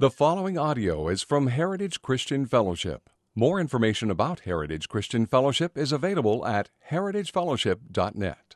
[0.00, 3.10] The following audio is from Heritage Christian Fellowship.
[3.34, 8.54] More information about Heritage Christian Fellowship is available at heritagefellowship.net.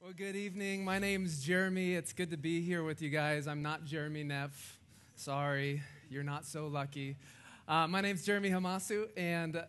[0.00, 0.84] Well, good evening.
[0.84, 1.94] My name's Jeremy.
[1.94, 3.46] It's good to be here with you guys.
[3.46, 4.80] I'm not Jeremy Neff.
[5.14, 7.14] Sorry, you're not so lucky.
[7.68, 9.62] Uh, my name's Jeremy Hamasu, and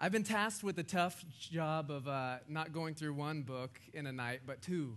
[0.00, 4.06] I've been tasked with the tough job of uh, not going through one book in
[4.06, 4.96] a night, but two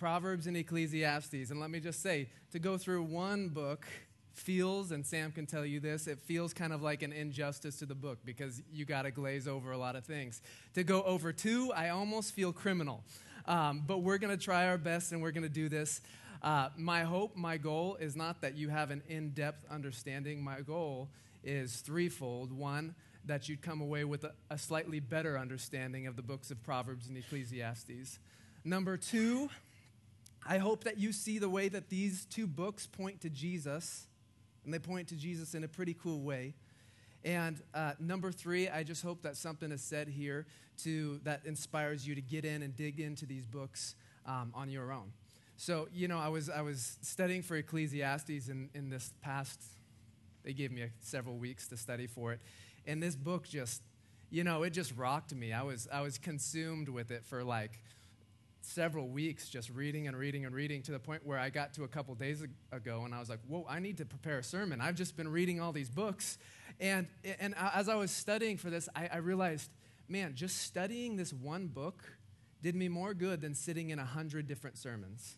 [0.00, 1.50] Proverbs and Ecclesiastes.
[1.50, 3.86] And let me just say, to go through one book
[4.32, 7.86] feels, and Sam can tell you this, it feels kind of like an injustice to
[7.86, 10.40] the book because you got to glaze over a lot of things.
[10.72, 13.04] To go over two, I almost feel criminal.
[13.44, 16.00] Um, but we're going to try our best and we're going to do this.
[16.42, 20.42] Uh, my hope, my goal is not that you have an in depth understanding.
[20.42, 21.10] My goal
[21.44, 22.52] is threefold.
[22.52, 22.94] One,
[23.26, 27.06] that you'd come away with a, a slightly better understanding of the books of Proverbs
[27.06, 28.18] and Ecclesiastes.
[28.64, 29.50] Number two,
[30.46, 34.06] I hope that you see the way that these two books point to Jesus,
[34.64, 36.54] and they point to Jesus in a pretty cool way.
[37.24, 40.46] And uh, number three, I just hope that something is said here
[40.84, 43.94] to that inspires you to get in and dig into these books
[44.26, 45.12] um, on your own.
[45.56, 49.60] So, you know, I was, I was studying for Ecclesiastes in, in this past,
[50.42, 52.40] they gave me a, several weeks to study for it.
[52.86, 53.82] And this book just,
[54.30, 55.52] you know, it just rocked me.
[55.52, 57.82] I was, I was consumed with it for like
[58.70, 61.84] several weeks just reading and reading and reading to the point where I got to
[61.84, 64.80] a couple days ago and I was like, whoa, I need to prepare a sermon.
[64.80, 66.38] I've just been reading all these books.
[66.78, 67.08] And,
[67.40, 69.70] and as I was studying for this, I, I realized,
[70.08, 72.04] man, just studying this one book
[72.62, 75.36] did me more good than sitting in a hundred different sermons.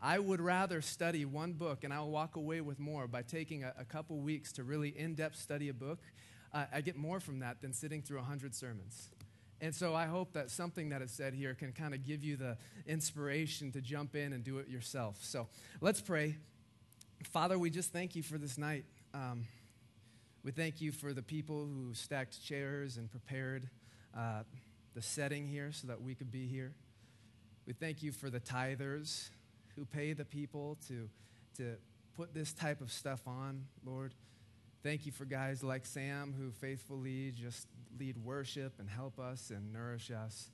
[0.00, 3.74] I would rather study one book and I'll walk away with more by taking a,
[3.78, 5.98] a couple weeks to really in depth study a book.
[6.54, 9.08] Uh, I get more from that than sitting through a hundred sermons.
[9.60, 12.36] And so I hope that something that is said here can kind of give you
[12.36, 12.56] the
[12.86, 15.18] inspiration to jump in and do it yourself.
[15.20, 15.48] So
[15.80, 16.36] let's pray.
[17.24, 18.84] Father, we just thank you for this night.
[19.12, 19.46] Um,
[20.44, 23.68] we thank you for the people who stacked chairs and prepared
[24.16, 24.44] uh,
[24.94, 26.72] the setting here so that we could be here.
[27.66, 29.30] We thank you for the tithers
[29.74, 31.08] who pay the people to,
[31.56, 31.76] to
[32.16, 34.14] put this type of stuff on, Lord.
[34.82, 37.66] Thank you for guys like Sam who faithfully just
[37.98, 40.50] lead worship and help us and nourish us.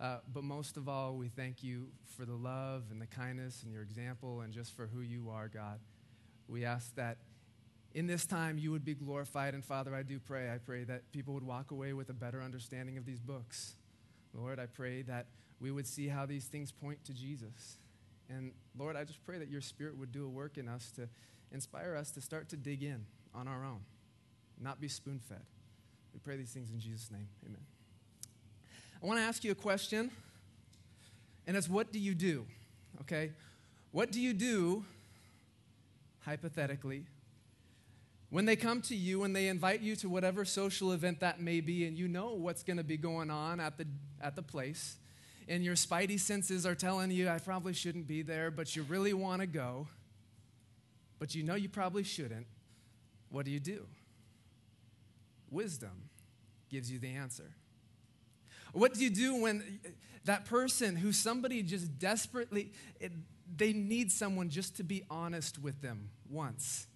[0.00, 3.72] Uh, but most of all, we thank you for the love and the kindness and
[3.72, 5.78] your example and just for who you are, God.
[6.48, 7.18] We ask that
[7.94, 9.54] in this time you would be glorified.
[9.54, 10.50] And Father, I do pray.
[10.52, 13.76] I pray that people would walk away with a better understanding of these books.
[14.34, 15.26] Lord, I pray that
[15.60, 17.78] we would see how these things point to Jesus.
[18.28, 21.08] And Lord, I just pray that your spirit would do a work in us to
[21.52, 23.80] inspire us to start to dig in on our own,
[24.60, 25.42] not be spoon fed.
[26.14, 27.28] We pray these things in Jesus' name.
[27.44, 27.60] Amen.
[29.02, 30.10] I want to ask you a question,
[31.46, 32.46] and it's what do you do?
[33.02, 33.32] Okay?
[33.90, 34.84] What do you do,
[36.20, 37.04] hypothetically,
[38.30, 41.60] when they come to you and they invite you to whatever social event that may
[41.60, 43.86] be, and you know what's going to be going on at the,
[44.20, 44.96] at the place,
[45.48, 49.12] and your spidey senses are telling you, I probably shouldn't be there, but you really
[49.12, 49.88] want to go,
[51.18, 52.46] but you know you probably shouldn't,
[53.28, 53.86] what do you do?
[55.50, 56.08] Wisdom
[56.70, 57.54] gives you the answer.
[58.72, 59.80] What do you do when
[60.24, 62.72] that person who somebody just desperately,
[63.56, 66.86] they need someone just to be honest with them once?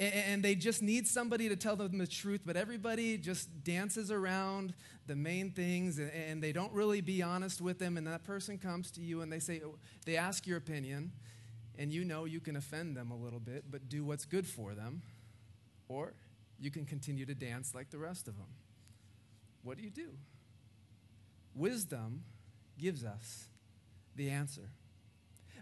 [0.00, 4.74] And they just need somebody to tell them the truth, but everybody just dances around
[5.06, 7.96] the main things and they don't really be honest with them.
[7.96, 9.62] And that person comes to you and they say,
[10.04, 11.12] they ask your opinion,
[11.78, 14.74] and you know you can offend them a little bit, but do what's good for
[14.74, 15.02] them.
[15.88, 16.12] Or
[16.58, 18.46] you can continue to dance like the rest of them.
[19.62, 20.10] What do you do?
[21.54, 22.22] Wisdom
[22.78, 23.48] gives us
[24.16, 24.70] the answer.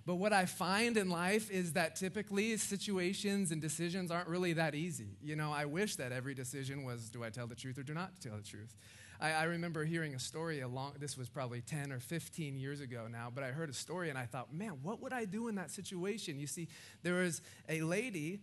[0.04, 4.74] But what I find in life is that typically situations and decisions aren't really that
[4.74, 5.16] easy.
[5.22, 7.94] You know, I wish that every decision was do I tell the truth or do
[7.94, 8.74] not tell the truth.
[9.20, 13.06] I, I remember hearing a story along, this was probably 10 or 15 years ago
[13.08, 15.54] now, but I heard a story and I thought, man, what would I do in
[15.54, 16.40] that situation?
[16.40, 16.66] You see,
[17.04, 18.40] there was a lady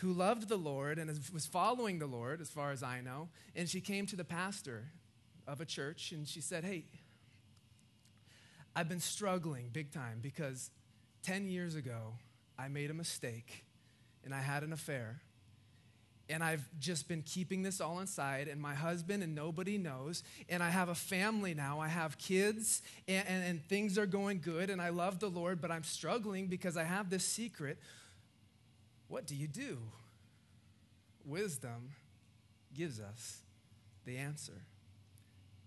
[0.00, 3.28] who loved the Lord and was following the Lord, as far as I know.
[3.54, 4.84] And she came to the pastor
[5.46, 6.84] of a church and she said, Hey,
[8.74, 10.70] I've been struggling big time because
[11.22, 12.14] 10 years ago,
[12.58, 13.64] I made a mistake
[14.24, 15.20] and I had an affair.
[16.30, 20.22] And I've just been keeping this all inside, and my husband and nobody knows.
[20.48, 21.80] And I have a family now.
[21.80, 25.60] I have kids, and, and, and things are going good, and I love the Lord,
[25.60, 27.78] but I'm struggling because I have this secret.
[29.10, 29.78] What do you do?
[31.24, 31.90] Wisdom
[32.72, 33.40] gives us
[34.06, 34.62] the answer.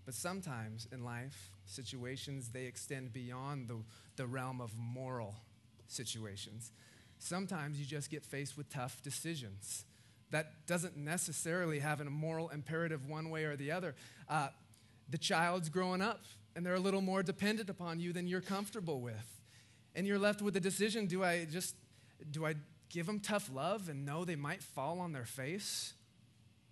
[0.06, 3.76] But sometimes in life, situations they extend beyond the,
[4.16, 5.34] the realm of moral
[5.88, 6.72] situations.
[7.18, 9.84] Sometimes you just get faced with tough decisions.
[10.30, 13.94] That doesn't necessarily have a moral imperative one way or the other.
[14.26, 14.48] Uh,
[15.10, 16.22] the child's growing up
[16.56, 19.42] and they're a little more dependent upon you than you're comfortable with.
[19.94, 21.74] And you're left with the decision do I just,
[22.30, 22.54] do I
[22.94, 25.94] give them tough love and know they might fall on their face?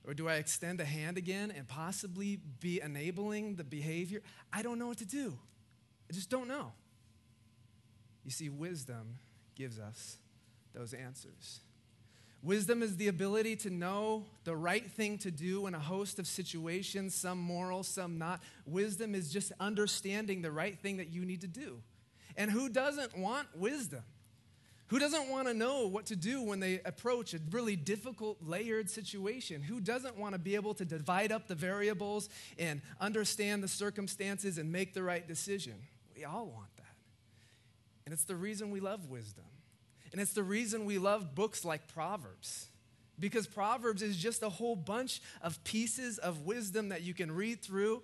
[0.07, 4.23] Or do I extend a hand again and possibly be enabling the behavior?
[4.53, 5.37] I don't know what to do.
[6.09, 6.73] I just don't know.
[8.25, 9.19] You see, wisdom
[9.57, 10.17] gives us
[10.73, 11.61] those answers.
[12.41, 16.27] Wisdom is the ability to know the right thing to do in a host of
[16.27, 18.43] situations, some moral, some not.
[18.65, 21.81] Wisdom is just understanding the right thing that you need to do.
[22.37, 24.03] And who doesn't want wisdom?
[24.93, 28.91] Who doesn't want to know what to do when they approach a really difficult, layered
[28.91, 29.63] situation?
[29.63, 32.29] Who doesn't want to be able to divide up the variables
[32.59, 35.77] and understand the circumstances and make the right decision?
[36.15, 36.95] We all want that.
[38.05, 39.47] And it's the reason we love wisdom.
[40.13, 42.67] And it's the reason we love books like Proverbs.
[43.19, 47.63] Because Proverbs is just a whole bunch of pieces of wisdom that you can read
[47.63, 48.03] through.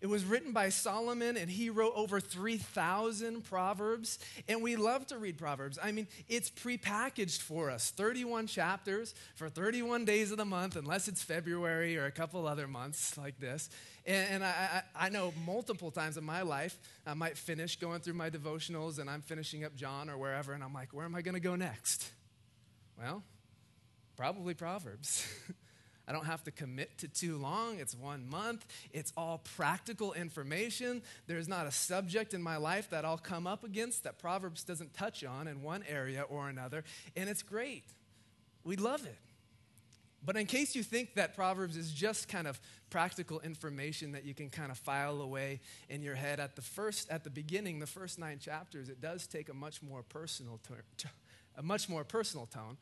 [0.00, 4.18] It was written by Solomon, and he wrote over 3,000 Proverbs.
[4.46, 5.78] And we love to read Proverbs.
[5.82, 11.08] I mean, it's prepackaged for us 31 chapters for 31 days of the month, unless
[11.08, 13.70] it's February or a couple other months like this.
[14.04, 18.00] And, and I, I, I, know multiple times in my life, I might finish going
[18.00, 21.16] through my devotionals and I'm finishing up John or wherever, and I'm like, where am
[21.16, 22.08] I going to go next?
[22.98, 23.24] Well,
[24.16, 25.26] probably Proverbs.
[26.08, 27.78] I don't have to commit to too long.
[27.78, 28.64] It's one month.
[28.92, 31.02] It's all practical information.
[31.26, 34.94] There's not a subject in my life that I'll come up against that Proverbs doesn't
[34.94, 36.84] touch on in one area or another.
[37.16, 37.84] And it's great.
[38.62, 39.18] We love it.
[40.24, 42.60] But in case you think that Proverbs is just kind of
[42.90, 47.08] practical information that you can kind of file away in your head at the first
[47.10, 50.82] at the beginning, the first 9 chapters, it does take a much more personal ter-
[51.56, 52.76] a much more personal tone.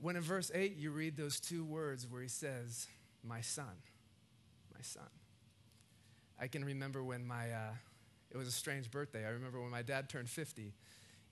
[0.00, 2.86] When in verse 8 you read those two words where he says,
[3.22, 3.82] "My son."
[4.74, 5.10] My son.
[6.40, 7.74] I can remember when my uh,
[8.30, 9.26] it was a strange birthday.
[9.26, 10.72] I remember when my dad turned 50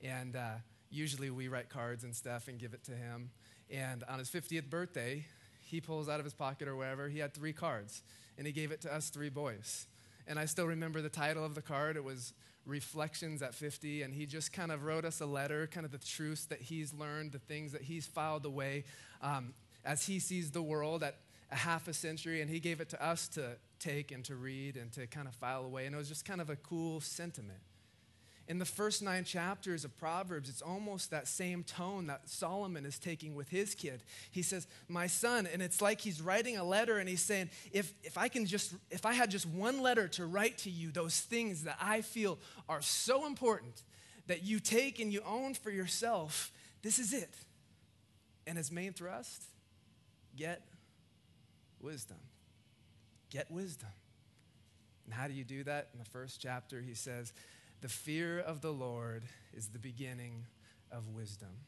[0.03, 0.57] and uh,
[0.91, 3.31] usually we write cards and stuff and give it to him.
[3.71, 5.25] And on his 50th birthday,
[5.61, 8.03] he pulls out of his pocket or wherever, he had three cards,
[8.37, 9.87] and he gave it to us three boys.
[10.27, 11.97] And I still remember the title of the card.
[11.97, 12.33] It was
[12.69, 15.99] Reflections at 50, and he just kind of wrote us a letter, kind of the
[15.99, 18.85] truths that he's learned, the things that he's filed away
[19.23, 19.55] um,
[19.85, 21.17] as he sees the world at
[21.51, 24.77] a half a century, and he gave it to us to take and to read
[24.77, 25.87] and to kind of file away.
[25.87, 27.61] And it was just kind of a cool sentiment
[28.49, 32.99] in the first nine chapters of Proverbs, it's almost that same tone that Solomon is
[32.99, 34.03] taking with his kid.
[34.31, 37.93] He says, My son, and it's like he's writing a letter and he's saying, if,
[38.03, 41.21] if I can just, if I had just one letter to write to you, those
[41.21, 42.39] things that I feel
[42.71, 43.83] are so important
[44.29, 46.51] that you take and you own for yourself,
[46.81, 47.35] this is it.
[48.47, 49.45] And his main thrust
[50.35, 50.63] get
[51.81, 52.17] wisdom.
[53.29, 53.91] Get wisdom.
[55.05, 55.91] And how do you do that?
[55.93, 57.35] In the first chapter, he says,
[57.81, 60.47] the fear of the Lord is the beginning
[60.91, 61.67] of wisdom.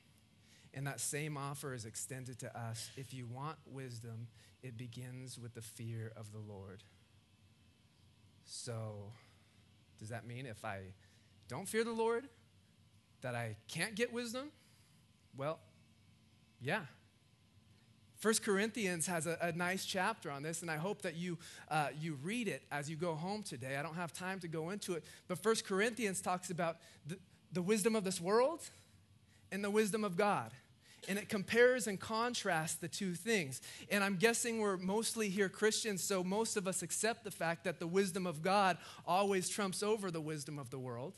[0.73, 2.91] And that same offer is extended to us.
[2.97, 4.29] If you want wisdom,
[4.63, 6.83] it begins with the fear of the Lord.
[8.45, 9.13] So,
[9.99, 10.81] does that mean if I
[11.49, 12.29] don't fear the Lord,
[13.23, 14.51] that I can't get wisdom?
[15.37, 15.59] Well,
[16.61, 16.83] yeah,
[18.21, 21.39] First Corinthians has a, a, nice chapter on this, and I hope that you,
[21.71, 23.77] uh, you read it as you go home today.
[23.79, 27.19] I don't have time to go into it, but First Corinthians talks about the,
[27.51, 28.61] the wisdom of this world
[29.51, 30.51] and the wisdom of God.
[31.09, 33.63] And it compares and contrasts the two things.
[33.91, 37.79] And I'm guessing we're mostly here Christians, so most of us accept the fact that
[37.81, 41.15] the wisdom of God always trumps over the wisdom of the world.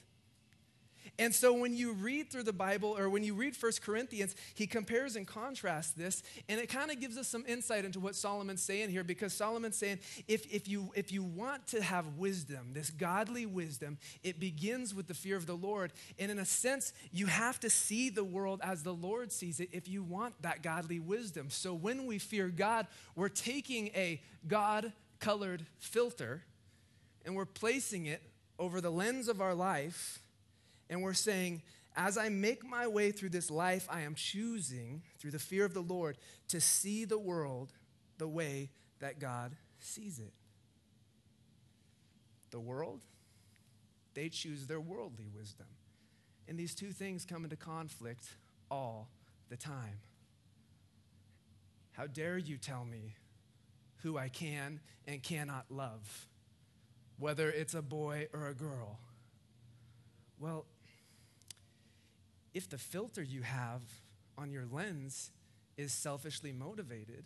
[1.19, 4.67] And so when you read through the Bible or when you read First Corinthians, he
[4.67, 8.63] compares and contrasts this, and it kind of gives us some insight into what Solomon's
[8.63, 12.91] saying here because Solomon's saying if, if, you, if you want to have wisdom, this
[12.91, 15.93] godly wisdom, it begins with the fear of the Lord.
[16.19, 19.69] And in a sense, you have to see the world as the Lord sees it
[19.73, 21.51] if you want that godly wisdom.
[21.51, 26.43] So when we fear God, we're taking a God colored filter
[27.25, 28.23] and we're placing it
[28.59, 30.22] over the lens of our life
[30.93, 31.63] and we're saying,
[31.97, 35.73] as I make my way through this life, I am choosing, through the fear of
[35.73, 36.19] the Lord,
[36.49, 37.73] to see the world
[38.19, 38.69] the way
[39.01, 40.35] that God sees it.
[42.51, 43.01] The world,
[44.13, 45.67] they choose their worldly wisdom.
[46.47, 48.29] And these two things come into conflict
[48.71, 49.09] all
[49.49, 50.01] the time.
[51.93, 53.15] How dare you tell me
[54.03, 56.29] who I can and cannot love,
[57.19, 58.99] whether it's a boy or a girl?
[60.39, 60.67] Well,
[62.55, 63.83] if the filter you have
[64.37, 65.31] on your lens
[65.77, 67.25] is selfishly motivated,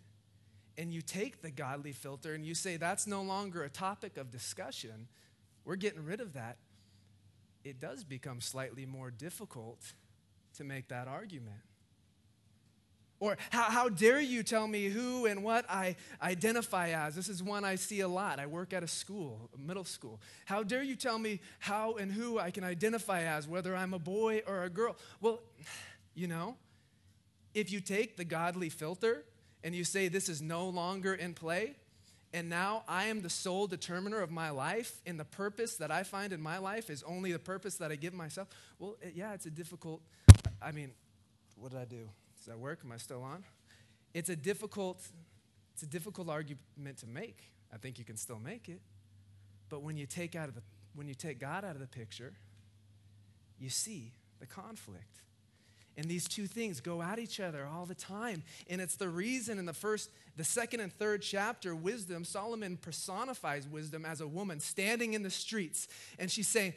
[0.78, 4.30] and you take the godly filter and you say that's no longer a topic of
[4.30, 5.09] discussion,
[5.64, 6.59] we're getting rid of that,
[7.64, 9.80] it does become slightly more difficult
[10.56, 11.62] to make that argument.
[13.18, 17.14] Or how, how dare you tell me who and what I identify as?
[17.14, 18.38] This is one I see a lot.
[18.38, 20.20] I work at a school, a middle school.
[20.44, 23.99] How dare you tell me how and who I can identify as, whether I'm a
[23.99, 24.96] boy or a girl?
[25.20, 25.40] Well,
[26.14, 26.56] you know,
[27.54, 29.25] if you take the godly filter
[29.64, 31.76] and you say this is no longer in play,
[32.35, 36.02] and now I am the sole determiner of my life, and the purpose that I
[36.02, 39.46] find in my life is only the purpose that I give myself, well, yeah, it's
[39.46, 40.02] a difficult,
[40.61, 40.90] I mean,
[41.56, 42.08] what did I do?
[42.47, 42.79] Does that work?
[42.85, 43.43] Am I still on?
[44.15, 45.03] It's a difficult,
[45.75, 47.43] it's a difficult argument to make.
[47.75, 48.81] I think you can still make it.
[49.69, 50.62] But when you take out of the
[50.95, 52.35] when you take God out of the picture,
[53.59, 55.23] you see the conflict.
[55.97, 58.45] And these two things go at each other all the time.
[58.71, 63.67] And it's the reason in the first, the second and third chapter, wisdom, Solomon personifies
[63.67, 65.88] wisdom as a woman standing in the streets.
[66.19, 66.75] And she's saying,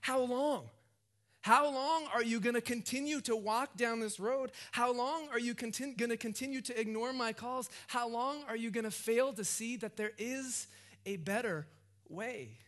[0.00, 0.68] How long?
[1.46, 4.50] How long are you going to continue to walk down this road?
[4.72, 7.70] How long are you going to continue to ignore my calls?
[7.86, 10.66] How long are you going to fail to see that there is
[11.06, 11.68] a better
[12.08, 12.58] way?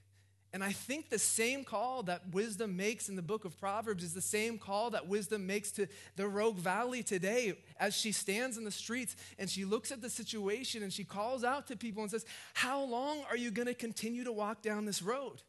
[0.53, 4.15] And I think the same call that wisdom makes in the book of Proverbs is
[4.15, 8.63] the same call that wisdom makes to the Rogue Valley today as she stands in
[8.63, 12.13] the streets and she looks at the situation and she calls out to people and
[12.13, 15.43] says, How long are you going to continue to walk down this road?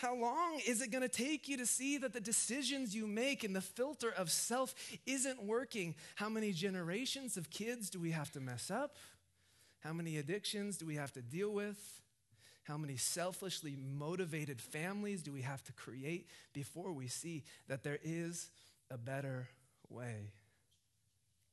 [0.00, 3.44] How long is it going to take you to see that the decisions you make
[3.44, 5.94] and the filter of self isn't working?
[6.14, 8.96] How many generations of kids do we have to mess up?
[9.80, 12.00] How many addictions do we have to deal with?
[12.62, 17.98] How many selfishly motivated families do we have to create before we see that there
[18.02, 18.48] is
[18.90, 19.48] a better
[19.90, 20.32] way?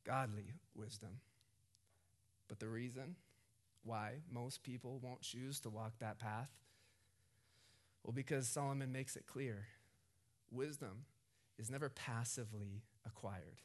[0.06, 1.20] Godly wisdom.
[2.48, 3.18] But the reason
[3.84, 6.48] why most people won't choose to walk that path
[8.08, 9.68] well, because Solomon makes it clear
[10.50, 11.04] wisdom
[11.60, 13.62] is never passively acquired,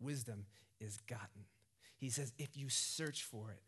[0.00, 0.46] wisdom
[0.80, 1.44] is gotten.
[1.96, 3.60] He says, if you search for it,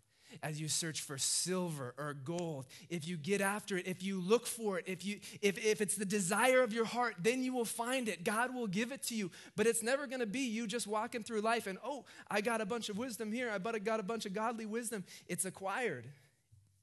[0.45, 4.47] as you search for silver or gold if you get after it if you look
[4.47, 7.65] for it if you if, if it's the desire of your heart then you will
[7.65, 8.23] find it.
[8.23, 9.33] God will give it to you.
[9.57, 12.61] But it's never going to be you just walking through life and oh i got
[12.61, 13.51] a bunch of wisdom here.
[13.53, 15.03] I got a bunch of godly wisdom.
[15.27, 16.07] It's acquired.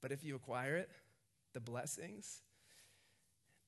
[0.02, 0.90] But if you acquire it
[1.54, 2.42] the blessings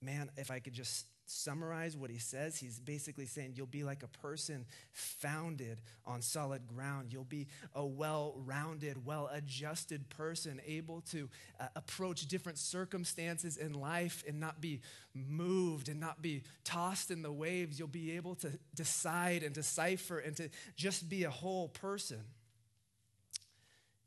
[0.01, 4.01] man, if I could just summarize what he says, he's basically saying you'll be like
[4.01, 7.13] a person founded on solid ground.
[7.13, 11.29] You'll be a well rounded, well adjusted person, able to
[11.59, 14.81] uh, approach different circumstances in life and not be
[15.13, 17.77] moved and not be tossed in the waves.
[17.77, 22.23] You'll be able to decide and decipher and to just be a whole person.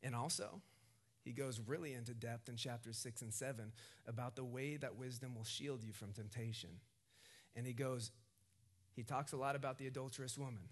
[0.03, 0.61] And also,
[1.25, 3.73] he goes really into depth in chapters 6 and 7
[4.07, 6.71] about the way that wisdom will shield you from temptation.
[7.55, 8.11] And he goes,
[8.95, 10.69] he talks a lot about the adulterous woman.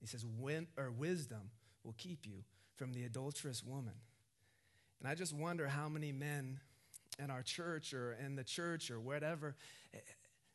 [0.00, 1.50] He says, When, or wisdom
[1.84, 3.94] will keep you from the adulterous woman.
[5.00, 6.60] And I just wonder how many men
[7.18, 9.54] in our church or in the church or whatever
[9.94, 9.98] eh,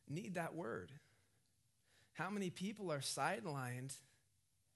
[0.10, 0.92] need that word.
[2.14, 3.96] How many people are sidelined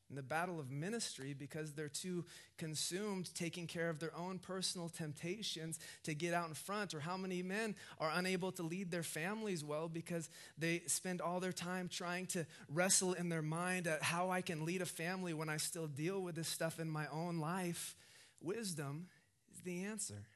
[0.10, 2.26] in the battle of ministry because they're too
[2.58, 7.18] consumed taking care of their own personal temptations to get out in front, or how
[7.18, 11.90] many men are unable to lead their families well because they spend all their time
[11.90, 15.58] trying to wrestle in their mind at how I can lead a family when I
[15.58, 17.96] still deal with this stuff in my own life.
[18.42, 19.08] Wisdom
[19.54, 20.28] is the answer,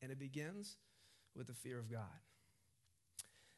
[0.00, 0.76] and it begins
[1.36, 2.00] with the fear of God.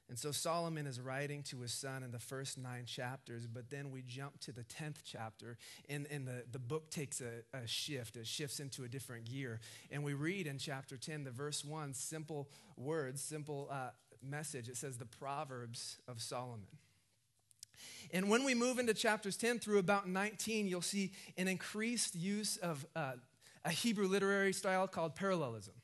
[0.09, 3.91] And so Solomon is writing to his son in the first nine chapters, but then
[3.91, 5.59] we jump to the 10th chapter,
[5.89, 8.17] and, and the, the book takes a, a shift.
[8.17, 9.59] It shifts into a different gear.
[9.91, 13.91] And we read in chapter 10, the verse 1, simple words, simple uh,
[14.23, 14.69] message.
[14.69, 16.69] It says, The Proverbs of Solomon.
[18.13, 22.59] And when we move into chapters 10 through about 19, you'll see an increased use
[22.59, 23.15] of uh,
[23.65, 25.75] a Hebrew literary style called parallelism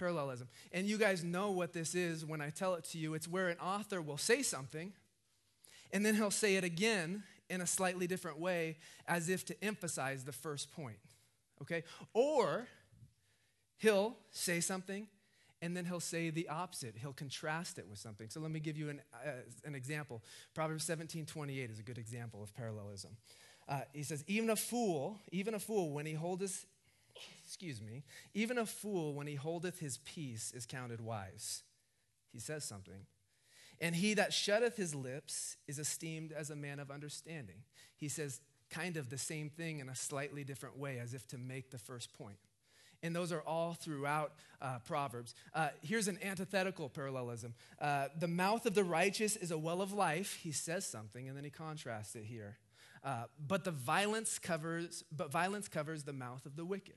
[0.00, 0.48] parallelism.
[0.72, 3.14] And you guys know what this is when I tell it to you.
[3.14, 4.92] It's where an author will say something,
[5.92, 10.24] and then he'll say it again in a slightly different way as if to emphasize
[10.24, 10.98] the first point.
[11.62, 11.84] Okay?
[12.14, 12.66] Or
[13.76, 15.06] he'll say something
[15.62, 16.94] and then he'll say the opposite.
[17.00, 18.30] He'll contrast it with something.
[18.30, 19.30] So let me give you an, uh,
[19.64, 20.22] an example.
[20.54, 23.10] Proverbs 17 28 is a good example of parallelism.
[23.68, 26.64] Uh, he says, Even a fool, even a fool, when he holdeth
[27.60, 31.62] excuse me, even a fool when he holdeth his peace is counted wise.
[32.32, 33.04] He says something.
[33.82, 37.56] And he that shutteth his lips is esteemed as a man of understanding.
[37.98, 38.40] He says
[38.70, 41.76] kind of the same thing in a slightly different way, as if to make the
[41.76, 42.38] first point.
[43.02, 45.34] And those are all throughout uh, Proverbs.
[45.54, 47.52] Uh, here's an antithetical parallelism.
[47.78, 50.38] Uh, the mouth of the righteous is a well of life.
[50.42, 52.56] He says something, and then he contrasts it here.
[53.04, 56.96] Uh, but the violence covers, but violence covers the mouth of the wicked.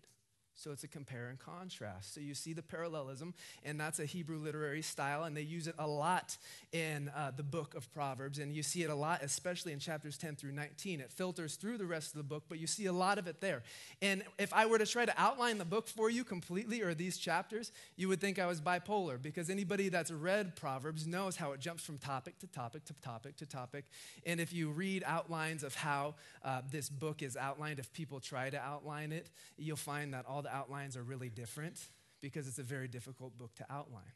[0.56, 2.14] So it's a compare and contrast.
[2.14, 3.34] So you see the parallelism,
[3.64, 6.38] and that's a Hebrew literary style, and they use it a lot
[6.72, 8.40] in uh, the book of Proverbs.
[8.40, 11.00] And you see it a lot, especially in chapters 10 through 19.
[11.00, 13.42] It filters through the rest of the book, but you see a lot of it
[13.42, 13.64] there.
[14.02, 17.18] And if I were to try to outline the book for you completely, or these
[17.18, 21.60] chapters, you would think I was bipolar, because anybody that's read Proverbs knows how it
[21.60, 23.86] jumps from topic to topic to topic to topic.
[24.26, 28.50] And if you read outlines of how uh, this book is outlined, if people try
[28.50, 31.80] to outline it, you'll find that all the outlines are really different
[32.22, 34.14] because it's a very difficult book to outline.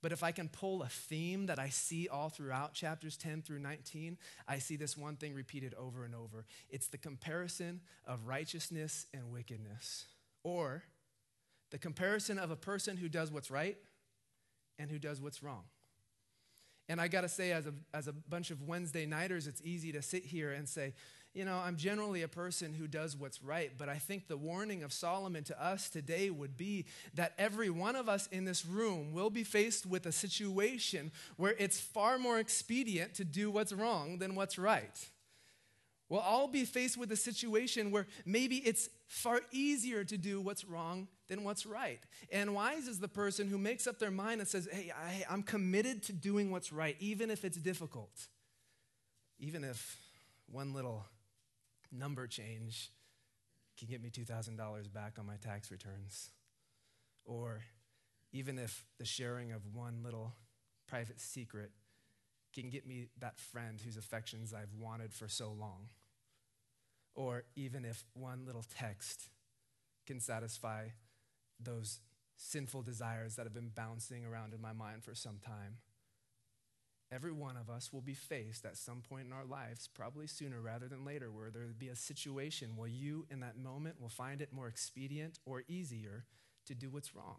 [0.00, 3.58] But if I can pull a theme that I see all throughout chapters 10 through
[3.58, 6.46] 19, I see this one thing repeated over and over.
[6.70, 10.06] It's the comparison of righteousness and wickedness,
[10.44, 10.84] or
[11.70, 13.76] the comparison of a person who does what's right
[14.78, 15.64] and who does what's wrong.
[16.88, 19.92] And I got to say, as a, as a bunch of Wednesday nighters, it's easy
[19.92, 20.94] to sit here and say,
[21.34, 24.82] you know, I'm generally a person who does what's right, but I think the warning
[24.82, 29.12] of Solomon to us today would be that every one of us in this room
[29.12, 34.18] will be faced with a situation where it's far more expedient to do what's wrong
[34.18, 35.08] than what's right.
[36.08, 40.64] We'll all be faced with a situation where maybe it's far easier to do what's
[40.64, 42.00] wrong than what's right.
[42.32, 45.42] And wise is the person who makes up their mind and says, Hey, I, am
[45.42, 48.26] committed to doing what's right, even if it's difficult,
[49.38, 49.98] even if
[50.50, 51.04] one little
[51.92, 52.90] number change
[53.78, 56.30] can get me $2,000 back on my tax returns.
[57.24, 57.62] Or
[58.32, 60.34] even if the sharing of one little
[60.86, 61.70] private secret
[62.54, 65.90] can get me that friend whose affections I've wanted for so long.
[67.14, 69.28] Or even if one little text
[70.06, 70.88] can satisfy
[71.60, 72.00] those
[72.36, 75.78] sinful desires that have been bouncing around in my mind for some time.
[77.10, 80.60] Every one of us will be faced at some point in our lives, probably sooner
[80.60, 84.10] rather than later, where there will be a situation where you, in that moment, will
[84.10, 86.24] find it more expedient or easier
[86.66, 87.36] to do what's wrong.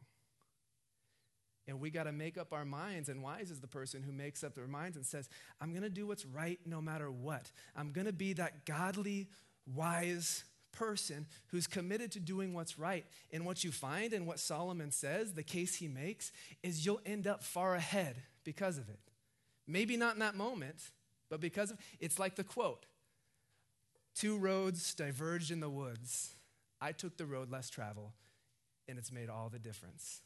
[1.68, 3.10] And we got to make up our minds.
[3.10, 5.30] And wise is the person who makes up their minds and says,
[5.62, 7.52] I'm going to do what's right no matter what.
[7.76, 9.28] I'm going to be that godly,
[9.68, 13.06] wise person who's committed to doing what's right.
[13.32, 16.32] And what you find and what Solomon says, the case he makes,
[16.64, 19.00] is you'll end up far ahead because of it.
[19.70, 20.78] Maybe not in that moment,
[21.30, 22.86] but because of it's like the quote
[24.16, 26.34] Two roads diverged in the woods.
[26.82, 28.12] I took the road less traveled,
[28.88, 30.22] and it's made all the difference.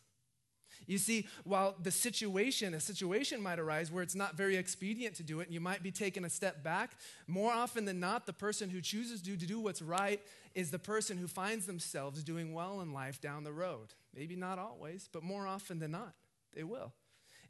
[0.87, 5.23] You see, while the situation, a situation might arise where it's not very expedient to
[5.23, 6.91] do it, and you might be taking a step back,
[7.27, 10.21] more often than not, the person who chooses to do what's right
[10.55, 13.93] is the person who finds themselves doing well in life down the road.
[14.15, 16.13] Maybe not always, but more often than not,
[16.53, 16.93] they will.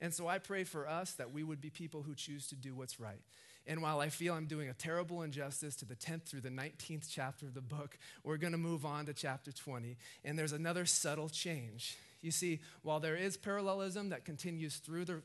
[0.03, 2.75] And so I pray for us that we would be people who choose to do
[2.75, 3.21] what's right.
[3.65, 7.07] And while I feel I'm doing a terrible injustice to the 10th through the 19th
[7.09, 9.95] chapter of the book, we're going to move on to chapter 20.
[10.25, 11.95] And there's another subtle change.
[12.21, 15.21] You see, while there is parallelism that continues through the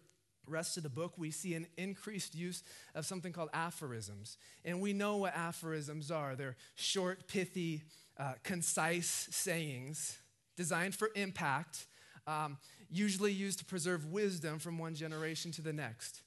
[0.46, 2.62] rest of the book, we see an increased use
[2.94, 4.36] of something called aphorisms.
[4.64, 7.82] And we know what aphorisms are they're short, pithy,
[8.16, 10.18] uh, concise sayings
[10.56, 11.86] designed for impact.
[12.28, 12.58] Um,
[12.90, 16.20] usually used to preserve wisdom from one generation to the next.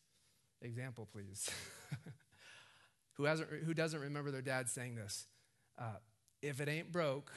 [0.64, 1.48] Example, please.
[3.14, 5.28] who, hasn't, who doesn't remember their dad saying this?
[5.78, 5.98] Uh,
[6.42, 7.32] if it ain't broke,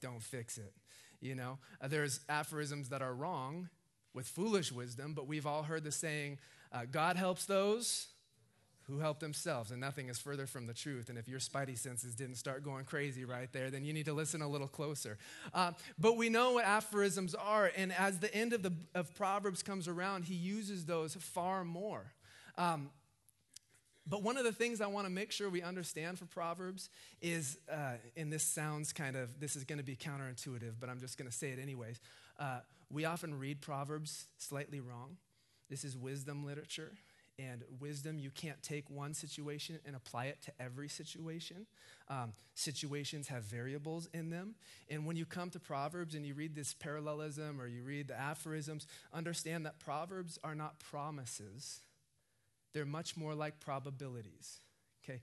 [0.00, 0.72] don't fix it.
[1.20, 3.68] You know, uh, there's aphorisms that are wrong
[4.14, 6.38] with foolish wisdom, but we've all heard the saying,
[6.72, 8.08] uh, God helps those
[8.92, 11.08] who help themselves, and nothing is further from the truth.
[11.08, 14.12] And if your spidey senses didn't start going crazy right there, then you need to
[14.12, 15.16] listen a little closer.
[15.54, 19.62] Uh, but we know what aphorisms are, and as the end of, the, of Proverbs
[19.62, 22.12] comes around, he uses those far more.
[22.58, 22.90] Um,
[24.06, 27.56] but one of the things I want to make sure we understand for Proverbs is,
[27.70, 31.16] uh, and this sounds kind of, this is going to be counterintuitive, but I'm just
[31.16, 32.00] going to say it anyways.
[32.38, 32.58] Uh,
[32.90, 35.16] we often read Proverbs slightly wrong.
[35.70, 36.92] This is wisdom literature
[37.38, 38.18] and wisdom.
[38.18, 41.66] You can't take one situation and apply it to every situation.
[42.08, 44.54] Um, situations have variables in them.
[44.90, 48.18] And when you come to Proverbs and you read this parallelism or you read the
[48.18, 51.80] aphorisms, understand that Proverbs are not promises,
[52.74, 54.60] they're much more like probabilities.
[55.04, 55.20] Okay?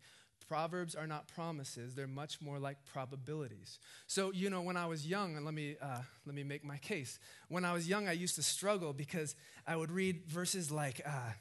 [0.47, 3.77] Proverbs are not promises, they're much more like probabilities.
[4.07, 6.77] So, you know, when I was young, and let me, uh, let me make my
[6.77, 7.19] case.
[7.49, 9.35] When I was young, I used to struggle because
[9.67, 11.33] I would read verses like, uh,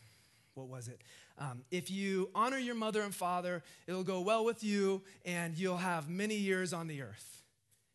[0.58, 1.00] what was it?
[1.38, 5.76] Um, if you honor your mother and father, it'll go well with you and you'll
[5.76, 7.42] have many years on the earth.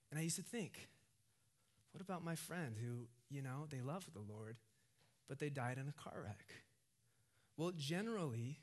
[0.10, 0.88] And I used to think,
[1.91, 4.56] what about my friend who, you know, they love the Lord,
[5.28, 6.54] but they died in a car wreck?
[7.58, 8.60] Well, generally,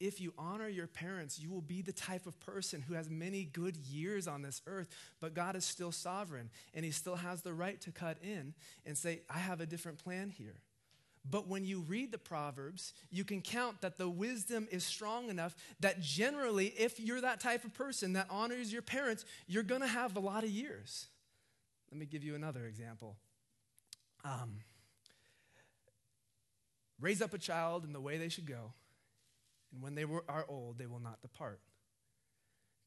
[0.00, 3.44] if you honor your parents, you will be the type of person who has many
[3.44, 4.88] good years on this earth,
[5.20, 8.96] but God is still sovereign and He still has the right to cut in and
[8.96, 10.62] say, I have a different plan here.
[11.30, 15.54] But when you read the Proverbs, you can count that the wisdom is strong enough
[15.80, 19.86] that generally, if you're that type of person that honors your parents, you're going to
[19.86, 21.06] have a lot of years.
[21.90, 23.16] Let me give you another example.
[24.24, 24.58] Um,
[27.00, 28.72] raise up a child in the way they should go
[29.72, 31.60] and when they were, are old, they will not depart.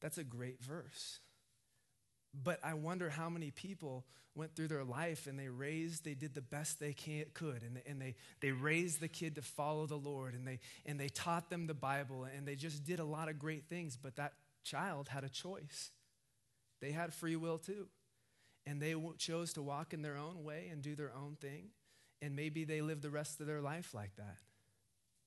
[0.00, 1.20] That's a great verse.
[2.34, 6.34] But I wonder how many people went through their life and they raised, they did
[6.34, 9.96] the best they can, could, and, and they, they raised the kid to follow the
[9.96, 13.28] Lord, and they, and they taught them the Bible, and they just did a lot
[13.28, 14.32] of great things, but that
[14.64, 15.90] child had a choice.
[16.80, 17.88] They had free will too.
[18.64, 21.70] And they chose to walk in their own way and do their own thing,
[22.22, 24.36] and maybe they lived the rest of their life like that.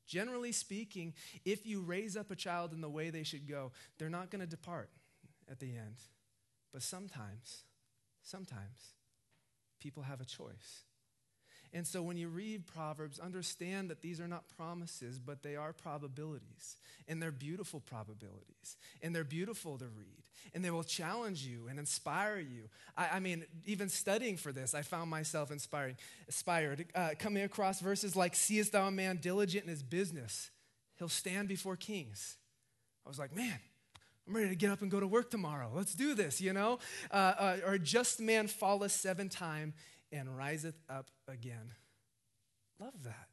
[0.08, 1.14] Generally speaking,
[1.44, 4.40] if you raise up a child in the way they should go, they're not going
[4.40, 4.90] to depart
[5.52, 5.96] at the end.
[6.76, 7.64] But sometimes,
[8.22, 8.96] sometimes,
[9.80, 10.84] people have a choice.
[11.72, 15.72] And so when you read Proverbs, understand that these are not promises, but they are
[15.72, 16.76] probabilities.
[17.08, 18.76] And they're beautiful probabilities.
[19.02, 20.24] And they're beautiful to read.
[20.54, 22.64] And they will challenge you and inspire you.
[22.98, 25.96] I, I mean, even studying for this, I found myself inspiring,
[26.28, 30.52] inspired, uh, coming across verses like, Seest thou a man diligent in his business?
[31.00, 32.36] He'll stand before kings.
[33.06, 33.60] I was like, man,
[34.28, 35.72] I'm ready to get up and go to work tomorrow.
[35.74, 36.80] Let's do this, you know?
[37.12, 39.74] Uh, uh, or just man falleth seven times
[40.12, 41.74] and riseth up again.
[42.80, 43.28] Love that.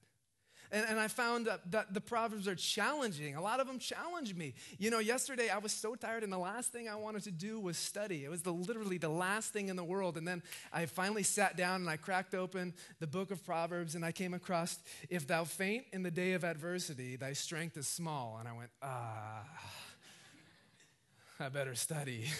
[0.72, 3.36] And, and I found that, that the Proverbs are challenging.
[3.36, 4.54] A lot of them challenge me.
[4.78, 7.60] You know, yesterday I was so tired, and the last thing I wanted to do
[7.60, 8.24] was study.
[8.24, 10.16] It was the, literally the last thing in the world.
[10.16, 14.04] And then I finally sat down and I cracked open the book of Proverbs, and
[14.04, 14.78] I came across,
[15.10, 18.38] If thou faint in the day of adversity, thy strength is small.
[18.38, 19.44] And I went, Ah,
[21.40, 22.26] I better study.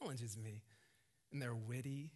[0.00, 0.62] challenges me.
[1.32, 2.10] And they're witty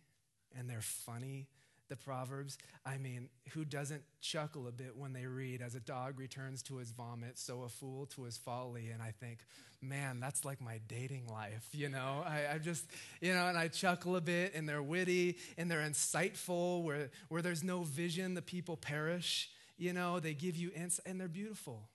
[0.58, 1.48] and they're funny.
[1.88, 2.56] The Proverbs,
[2.86, 6.76] I mean, who doesn't chuckle a bit when they read, as a dog returns to
[6.76, 8.88] his vomit, so a fool to his folly?
[8.88, 9.40] And I think,
[9.82, 12.22] man, that's like my dating life, you know?
[12.24, 12.86] I, I just,
[13.20, 16.82] you know, and I chuckle a bit, and they're witty, and they're insightful.
[16.82, 19.50] Where, where there's no vision, the people perish.
[19.76, 21.90] You know, they give you insight, and they're beautiful.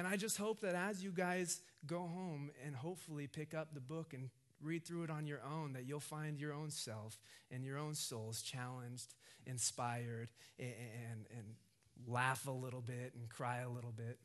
[0.00, 3.82] And I just hope that as you guys go home and hopefully pick up the
[3.82, 4.30] book and
[4.62, 7.18] read through it on your own, that you'll find your own self
[7.50, 10.72] and your own souls challenged, inspired, and,
[11.10, 11.44] and, and
[12.06, 14.18] laugh a little bit and cry a little bit.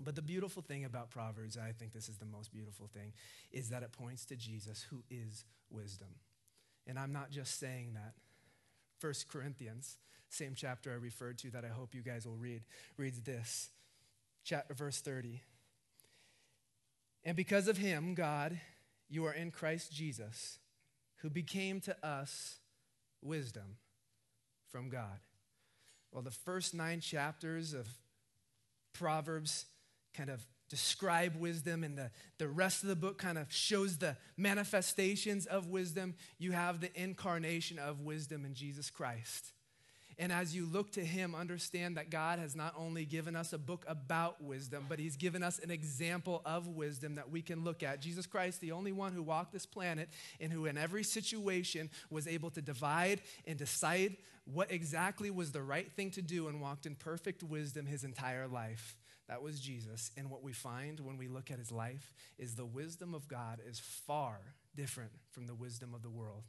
[0.00, 3.12] But the beautiful thing about Proverbs, I think this is the most beautiful thing,
[3.52, 6.14] is that it points to Jesus, who is wisdom.
[6.86, 8.14] And I'm not just saying that.
[9.00, 9.98] First Corinthians,
[10.30, 12.62] same chapter I referred to that I hope you guys will read,
[12.96, 13.68] reads this,
[14.48, 15.42] chapter, verse 30.
[17.22, 18.58] And because of him, God,
[19.10, 20.58] you are in Christ Jesus,
[21.16, 22.56] who became to us
[23.20, 23.76] wisdom
[24.70, 25.20] from God.
[26.10, 27.86] Well, the first nine chapters of
[28.94, 29.66] Proverbs
[30.14, 34.16] kind of describe wisdom, and the, the rest of the book kind of shows the
[34.38, 36.14] manifestations of wisdom.
[36.38, 39.52] You have the incarnation of wisdom in Jesus Christ.
[40.20, 43.58] And as you look to Him, understand that God has not only given us a
[43.58, 47.84] book about wisdom, but He's given us an example of wisdom that we can look
[47.84, 48.00] at.
[48.00, 50.08] Jesus Christ, the only one who walked this planet
[50.40, 55.62] and who, in every situation, was able to divide and decide what exactly was the
[55.62, 58.96] right thing to do and walked in perfect wisdom his entire life.
[59.28, 60.10] That was Jesus.
[60.16, 63.60] And what we find when we look at his life is the wisdom of God
[63.68, 64.38] is far
[64.74, 66.44] different from the wisdom of the world.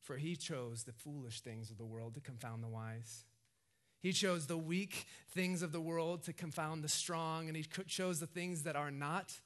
[0.00, 3.24] For he chose the foolish things of the world to confound the wise.
[4.00, 8.18] He chose the weak things of the world to confound the strong, and he chose
[8.18, 9.38] the things that are not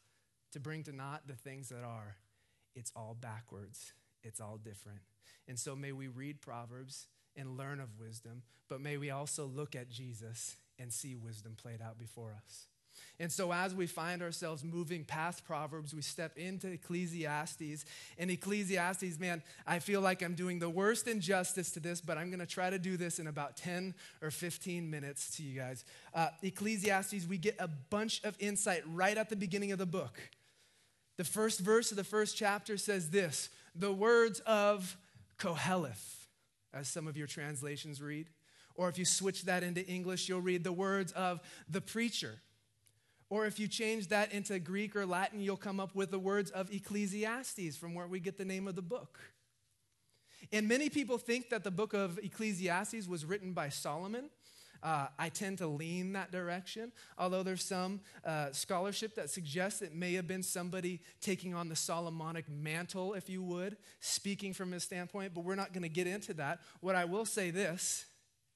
[0.52, 2.16] to bring to naught the things that are.
[2.76, 5.00] It's all backwards, it's all different.
[5.48, 9.74] And so may we read Proverbs and learn of wisdom, but may we also look
[9.74, 12.66] at Jesus and see wisdom played out before us.
[13.20, 17.84] And so, as we find ourselves moving past Proverbs, we step into Ecclesiastes.
[18.18, 22.28] And Ecclesiastes, man, I feel like I'm doing the worst injustice to this, but I'm
[22.30, 25.84] going to try to do this in about 10 or 15 minutes to you guys.
[26.12, 30.18] Uh, Ecclesiastes, we get a bunch of insight right at the beginning of the book.
[31.16, 34.96] The first verse of the first chapter says this the words of
[35.38, 36.26] Koheleth,
[36.72, 38.28] as some of your translations read
[38.74, 42.40] Or if you switch that into English, you'll read the words of the preacher.
[43.34, 46.52] Or if you change that into Greek or Latin, you'll come up with the words
[46.52, 49.18] of Ecclesiastes, from where we get the name of the book.
[50.52, 54.30] And many people think that the book of Ecclesiastes was written by Solomon.
[54.84, 59.96] Uh, I tend to lean that direction, although there's some uh, scholarship that suggests it
[59.96, 64.84] may have been somebody taking on the Solomonic mantle, if you would, speaking from his
[64.84, 66.60] standpoint, but we're not going to get into that.
[66.80, 68.06] What I will say this,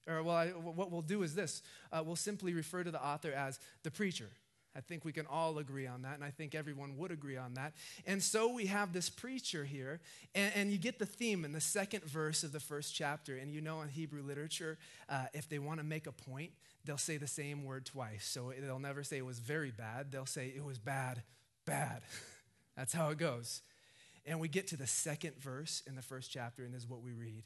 [0.07, 3.33] or well, I, what we'll do is this uh, we'll simply refer to the author
[3.33, 4.29] as the preacher.
[4.77, 7.55] I think we can all agree on that, and I think everyone would agree on
[7.55, 7.75] that.
[8.07, 10.01] And so we have this preacher here,
[10.35, 13.37] and, and you get the theme in the second verse of the first chapter.
[13.37, 14.79] And you know, in Hebrew literature,
[15.09, 16.53] uh, if they want to make a point,
[16.85, 18.27] they'll say the same word twice.
[18.27, 21.23] So they'll never say it was very bad, they'll say it was bad,
[21.67, 22.03] bad.
[22.77, 23.63] That's how it goes.
[24.25, 27.03] And we get to the second verse in the first chapter, and this is what
[27.03, 27.43] we read.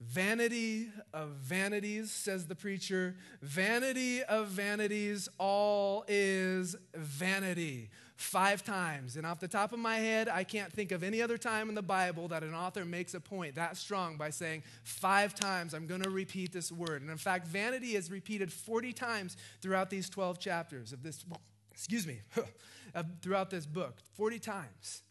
[0.00, 3.16] Vanity of vanities, says the preacher.
[3.42, 7.90] Vanity of vanities, all is vanity.
[8.16, 9.16] Five times.
[9.16, 11.74] And off the top of my head, I can't think of any other time in
[11.74, 15.86] the Bible that an author makes a point that strong by saying, Five times, I'm
[15.86, 17.02] going to repeat this word.
[17.02, 21.26] And in fact, vanity is repeated 40 times throughout these 12 chapters of this,
[21.72, 22.20] excuse me,
[23.22, 23.98] throughout this book.
[24.14, 25.02] 40 times.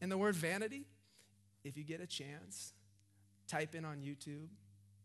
[0.00, 0.86] And the word vanity,
[1.64, 2.74] if you get a chance,
[3.50, 4.46] type in on YouTube,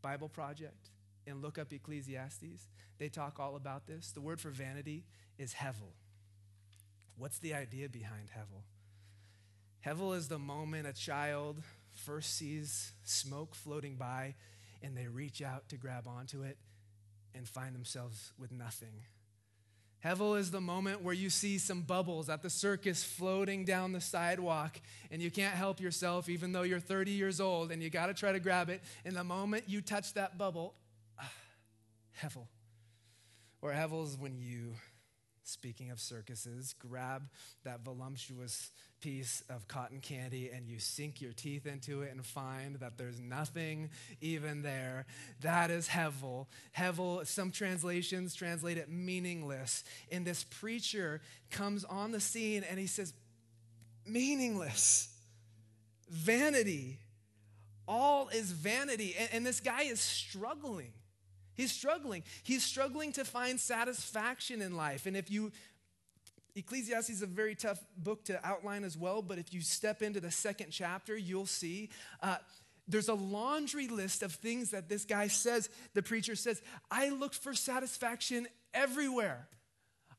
[0.02, 0.90] Bible Project,
[1.26, 2.68] and look up Ecclesiastes.
[3.00, 4.12] They talk all about this.
[4.12, 5.04] The word for vanity
[5.38, 5.94] is hevel.
[7.18, 8.62] What's the idea behind hevel?
[9.86, 11.62] Hevel is the moment a child
[11.94, 14.36] first sees smoke floating by
[14.84, 16.58] and they reach out to grab onto it
[17.34, 19.04] and find themselves with nothing.
[20.06, 24.02] Hevel is the moment where you see some bubbles at the circus floating down the
[24.02, 28.06] sidewalk and you can't help yourself even though you're 30 years old and you got
[28.06, 28.84] to try to grab it.
[29.04, 30.76] And the moment you touch that bubble,
[31.20, 31.32] ah,
[32.22, 32.46] Hevel.
[33.64, 34.76] Or Hevel is when you
[35.48, 37.30] speaking of circuses, grab
[37.64, 42.78] that voluptuous piece of cotton candy and you sink your teeth into it and find
[42.78, 43.90] that there's nothing
[44.22, 45.06] even there.
[45.42, 46.48] That is Hevel.
[46.76, 49.84] Hevel, some translations translate it meaningless.
[50.12, 53.14] And this preacher comes on the scene and he says,
[54.06, 55.10] meaningless,
[56.10, 57.00] vanity.
[57.88, 59.16] All is vanity.
[59.20, 60.92] And, and this guy is struggling.
[61.56, 62.24] He's struggling.
[62.44, 65.06] He's struggling to find satisfaction in life.
[65.06, 65.52] And if you,
[66.56, 70.20] Ecclesiastes is a very tough book to outline as well, but if you step into
[70.20, 71.90] the second chapter, you'll see
[72.22, 72.38] uh,
[72.88, 75.70] there's a laundry list of things that this guy says.
[75.94, 79.48] The preacher says, I looked for satisfaction everywhere.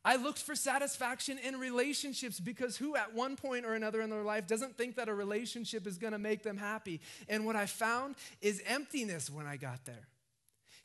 [0.05, 4.22] I looked for satisfaction in relationships because who at one point or another in their
[4.22, 7.01] life doesn't think that a relationship is going to make them happy?
[7.29, 10.07] And what I found is emptiness when I got there.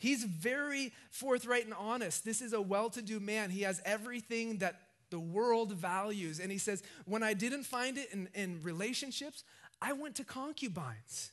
[0.01, 2.25] He's very forthright and honest.
[2.25, 3.51] This is a well to do man.
[3.51, 4.79] He has everything that
[5.11, 6.39] the world values.
[6.39, 9.43] And he says, When I didn't find it in, in relationships,
[9.79, 11.29] I went to concubines.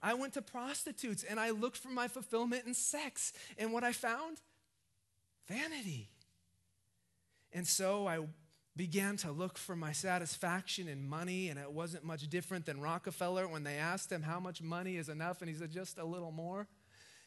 [0.00, 3.32] I went to prostitutes and I looked for my fulfillment in sex.
[3.58, 4.40] And what I found?
[5.48, 6.08] Vanity.
[7.52, 8.20] And so I
[8.76, 13.48] began to look for my satisfaction in money, and it wasn't much different than Rockefeller
[13.48, 16.32] when they asked him how much money is enough, and he said, just a little
[16.32, 16.68] more.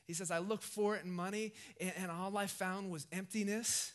[0.08, 3.93] He says, I looked for it in money, and, and all I found was emptiness.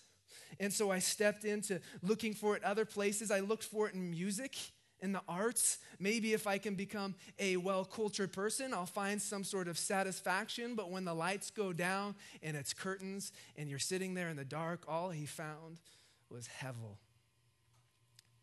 [0.61, 3.31] And so I stepped into looking for it other places.
[3.31, 4.57] I looked for it in music,
[5.01, 5.79] in the arts.
[5.99, 10.75] Maybe if I can become a well cultured person, I'll find some sort of satisfaction.
[10.75, 14.45] But when the lights go down and it's curtains and you're sitting there in the
[14.45, 15.81] dark, all he found
[16.29, 16.99] was Hevel.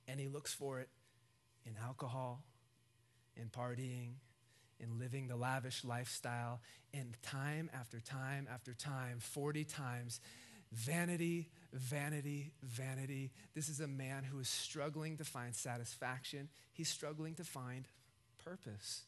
[0.08, 0.90] And he looks for it
[1.66, 2.44] in alcohol,
[3.36, 4.14] in partying,
[4.80, 6.62] in living the lavish lifestyle,
[6.94, 10.20] and time after time after time, 40 times,
[10.72, 13.32] vanity, vanity, vanity.
[13.56, 16.50] This is a man who is struggling to find satisfaction.
[16.74, 17.88] He's struggling to find
[18.44, 19.04] purpose.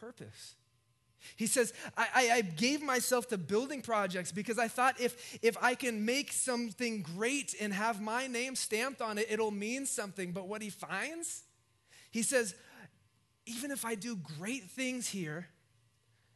[0.00, 0.54] Purpose.
[1.36, 5.56] He says, I, I, I, gave myself to building projects because I thought if, if
[5.62, 10.32] I can make something great and have my name stamped on it, it'll mean something.
[10.32, 11.44] But what he finds,
[12.10, 12.56] he says,
[13.56, 15.46] even if I do great things here,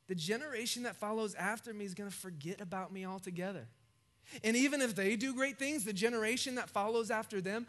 [0.09, 3.67] the generation that follows after me is going to forget about me altogether.
[4.43, 7.67] And even if they do great things, the generation that follows after them,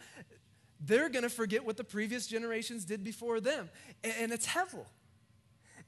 [0.80, 3.70] they're going to forget what the previous generations did before them.
[4.04, 4.86] And it's Hevel.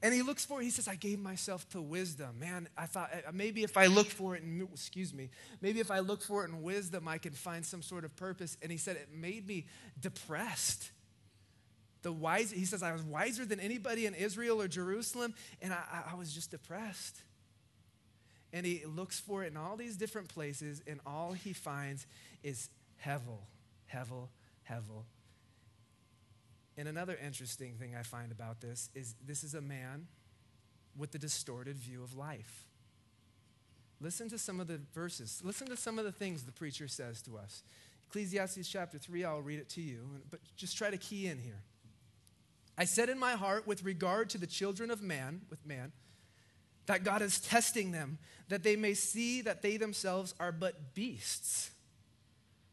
[0.02, 0.64] And he looks for it.
[0.64, 2.38] He says, I gave myself to wisdom.
[2.38, 5.28] Man, I thought uh, maybe if I look for it in, excuse me,
[5.60, 8.56] maybe if I look for it in wisdom, I can find some sort of purpose.
[8.62, 9.66] And he said, it made me
[10.00, 10.90] depressed
[12.02, 16.12] the wise, he says, I was wiser than anybody in Israel or Jerusalem, and I,
[16.12, 17.22] I was just depressed.
[18.52, 22.06] And he looks for it in all these different places, and all he finds
[22.42, 22.68] is
[23.04, 23.40] Hevel,
[23.92, 24.28] Hevel,
[24.68, 25.04] Hevel.
[26.76, 30.06] And another interesting thing I find about this is this is a man
[30.96, 32.66] with a distorted view of life.
[34.00, 35.42] Listen to some of the verses.
[35.44, 37.62] Listen to some of the things the preacher says to us.
[38.08, 41.62] Ecclesiastes chapter 3, I'll read it to you, but just try to key in here.
[42.80, 45.92] I said in my heart, with regard to the children of man, with man,
[46.86, 48.16] that God is testing them,
[48.48, 51.72] that they may see that they themselves are but beasts.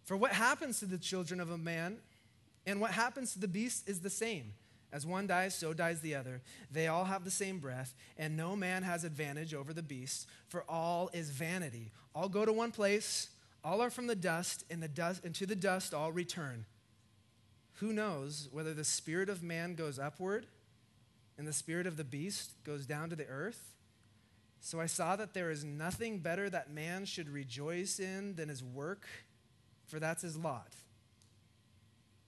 [0.05, 1.97] For what happens to the children of a man
[2.65, 4.53] and what happens to the beast is the same.
[4.93, 6.41] As one dies, so dies the other.
[6.71, 10.63] They all have the same breath, and no man has advantage over the beast, for
[10.69, 11.91] all is vanity.
[12.15, 13.29] All go to one place,
[13.61, 16.65] all are from the dust, and, the dust, and to the dust all return.
[17.77, 20.47] Who knows whether the spirit of man goes upward
[21.37, 23.73] and the spirit of the beast goes down to the earth?
[24.59, 28.63] So I saw that there is nothing better that man should rejoice in than his
[28.63, 29.07] work,
[29.85, 30.73] for that's his lot.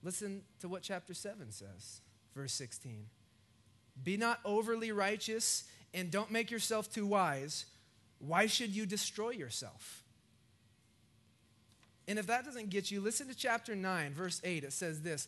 [0.03, 2.01] Listen to what chapter 7 says,
[2.35, 3.07] verse 16.
[4.03, 7.65] Be not overly righteous and don't make yourself too wise.
[8.19, 10.03] Why should you destroy yourself?
[12.07, 14.63] And if that doesn't get you, listen to chapter 9, verse 8.
[14.63, 15.27] It says this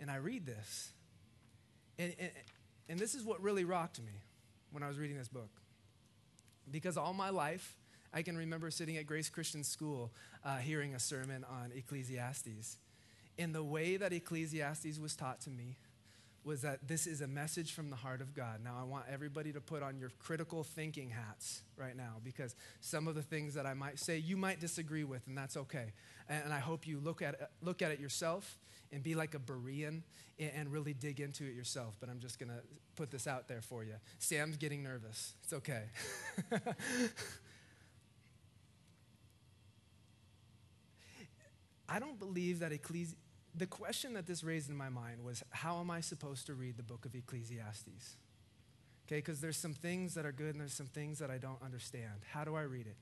[0.00, 0.92] And I read this.
[1.98, 2.30] And, and,
[2.88, 4.22] and, this is what really rocked me
[4.70, 5.50] when I was reading this book.
[6.70, 7.76] Because all my life,
[8.12, 10.12] I can remember sitting at Grace Christian School
[10.44, 12.78] uh, hearing a sermon on Ecclesiastes.
[13.38, 15.76] And the way that Ecclesiastes was taught to me
[16.48, 18.60] was that this is a message from the heart of God.
[18.64, 23.06] Now, I want everybody to put on your critical thinking hats right now because some
[23.06, 25.92] of the things that I might say you might disagree with, and that's okay.
[26.26, 28.58] And, I hope you look at, it, look at it yourself
[28.90, 30.00] and be like a Berean
[30.38, 31.96] and, really dig into it yourself.
[32.00, 32.62] But I'm just going to
[32.96, 33.96] put this out there for you.
[34.18, 35.34] Sam's getting nervous.
[35.44, 35.82] It's okay.
[41.90, 43.16] I don't believe that Ecclesi-
[43.58, 46.76] the question that this raised in my mind was how am I supposed to read
[46.76, 48.16] the book of Ecclesiastes?
[49.06, 51.62] Okay, because there's some things that are good and there's some things that I don't
[51.62, 52.12] understand.
[52.30, 52.96] How do I read it?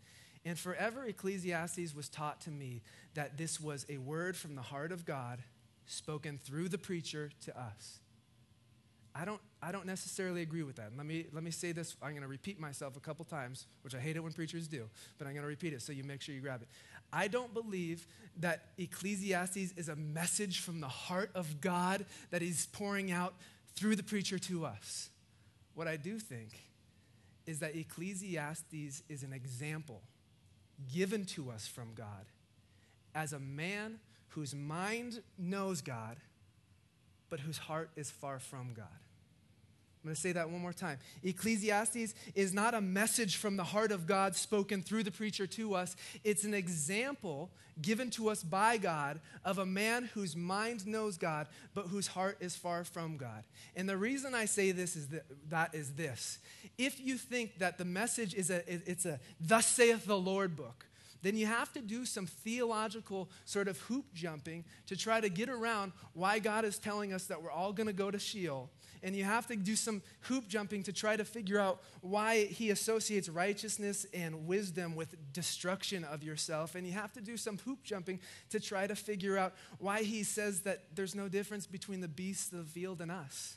[0.45, 2.83] And forever, Ecclesiastes was taught to me
[3.15, 5.43] that this was a word from the heart of God
[5.87, 7.99] spoken through the preacher to us.
[9.19, 10.93] I don't, I don't necessarily agree with that.
[10.97, 11.97] Let me, let me say this.
[12.03, 14.89] I'm going to repeat myself a couple times, which I hate it when preachers do,
[15.19, 16.69] but I'm going to repeat it so you make sure you grab it.
[17.13, 18.07] I don't believe
[18.39, 23.35] that Ecclesiastes is a message from the heart of God that He's pouring out
[23.75, 25.11] through the preacher to us.
[25.75, 26.51] What I do think
[27.47, 30.03] is that Ecclesiastes is an example
[30.93, 32.27] given to us from God
[33.15, 36.17] as a man whose mind knows God,
[37.31, 39.06] but whose heart is far from God.
[40.07, 40.99] I'm going to say that one more time.
[41.25, 45.75] Ecclesiastes is not a message from the heart of God spoken through the preacher to
[45.75, 45.97] us.
[46.23, 47.51] It's an example
[47.83, 52.37] given to us by God of a man whose mind knows God, but whose heart
[52.39, 53.43] is far from God.
[53.75, 56.39] And the reason I say this is that, that is this.
[56.79, 60.87] If you think that the message is a it's a thus saith the Lord book,
[61.23, 65.49] then you have to do some theological sort of hoop jumping to try to get
[65.49, 68.71] around why God is telling us that we're all going to go to Sheol.
[69.07, 72.71] And you have to do some hoop jumping to try to figure out why he
[72.71, 76.75] associates righteousness and wisdom with destruction of yourself.
[76.75, 78.19] And you have to do some hoop jumping
[78.51, 82.53] to try to figure out why he says that there's no difference between the beasts
[82.53, 83.55] of the field and us.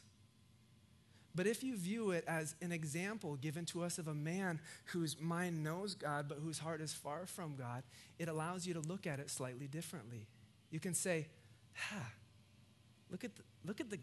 [1.34, 5.20] But if you view it as an example given to us of a man whose
[5.20, 7.82] mind knows God but whose heart is far from God,
[8.20, 10.28] it allows you to look at it slightly differently.
[10.70, 11.26] You can say,
[11.74, 12.12] ha,
[13.10, 13.98] look at the, look at the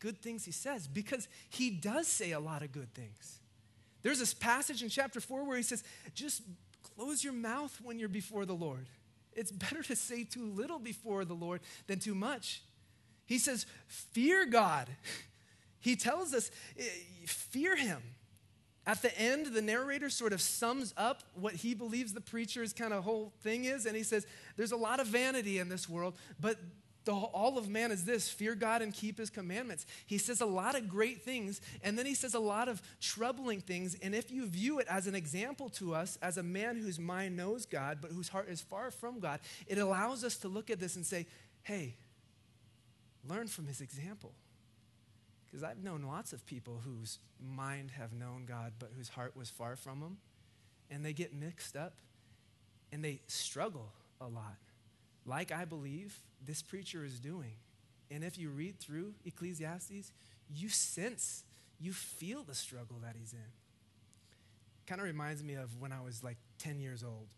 [0.00, 3.38] good things he says because he does say a lot of good things.
[4.02, 5.82] There's this passage in chapter 4 where he says,
[6.14, 6.42] just
[6.96, 8.86] close your mouth when you're before the Lord.
[9.32, 12.62] It's better to say too little before the Lord than too much.
[13.26, 14.88] He says, fear God.
[15.80, 16.82] He tells us, eh,
[17.24, 18.02] fear him.
[18.84, 22.92] At the end, the narrator sort of sums up what he believes the preacher's kind
[22.92, 24.26] of whole thing is, and he says,
[24.56, 26.56] There's a lot of vanity in this world, but
[27.08, 29.86] the, all of man is this fear God and keep his commandments.
[30.04, 33.62] He says a lot of great things, and then he says a lot of troubling
[33.62, 33.96] things.
[34.02, 37.34] And if you view it as an example to us, as a man whose mind
[37.34, 40.80] knows God, but whose heart is far from God, it allows us to look at
[40.80, 41.24] this and say,
[41.62, 41.96] hey,
[43.26, 44.34] learn from his example.
[45.46, 49.48] Because I've known lots of people whose mind have known God, but whose heart was
[49.48, 50.18] far from him,
[50.90, 51.94] and they get mixed up
[52.92, 54.58] and they struggle a lot
[55.24, 57.54] like I believe this preacher is doing.
[58.10, 60.12] And if you read through Ecclesiastes,
[60.54, 61.44] you sense,
[61.78, 63.52] you feel the struggle that he's in.
[64.86, 67.28] Kind of reminds me of when I was like 10 years old.